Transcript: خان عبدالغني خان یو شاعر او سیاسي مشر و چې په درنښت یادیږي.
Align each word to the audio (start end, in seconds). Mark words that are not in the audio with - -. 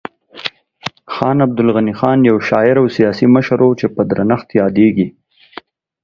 خان 1.13 1.37
عبدالغني 1.47 1.93
خان 1.99 2.19
یو 2.29 2.37
شاعر 2.49 2.75
او 2.81 2.85
سیاسي 2.97 3.25
مشر 3.35 3.59
و 3.63 3.77
چې 3.79 3.87
په 3.95 4.01
درنښت 4.09 4.47
یادیږي. 4.61 5.07